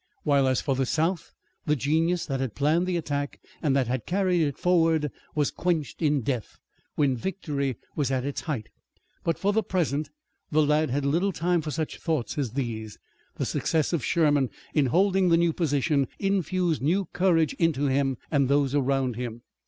While 0.23 0.47
as 0.47 0.61
for 0.61 0.73
the 0.73 0.87
South, 0.87 1.31
the 1.67 1.75
genius 1.75 2.25
that 2.25 2.39
had 2.39 2.55
planned 2.55 2.87
the 2.87 2.97
attack 2.97 3.39
and 3.61 3.75
that 3.75 3.85
had 3.85 4.07
carried 4.07 4.41
it 4.41 4.57
forward 4.57 5.11
was 5.35 5.51
quenched 5.51 6.01
in 6.01 6.21
death, 6.21 6.57
when 6.95 7.15
victory 7.15 7.77
was 7.95 8.09
at 8.09 8.25
its 8.25 8.41
height. 8.41 8.69
But 9.23 9.37
for 9.37 9.53
the 9.53 9.61
present 9.61 10.09
the 10.49 10.63
lad 10.65 10.89
had 10.89 11.05
little 11.05 11.31
time 11.31 11.61
for 11.61 11.69
such 11.69 11.99
thoughts 11.99 12.35
as 12.39 12.53
these. 12.53 12.97
The 13.35 13.45
success 13.45 13.93
of 13.93 14.03
Sherman 14.03 14.49
in 14.73 14.87
holding 14.87 15.29
the 15.29 15.37
new 15.37 15.53
position 15.53 16.07
infused 16.17 16.81
new 16.81 17.05
courage 17.13 17.53
into 17.59 17.85
him 17.85 18.17
and 18.31 18.47
those 18.47 18.73
around 18.73 19.17
him. 19.17 19.43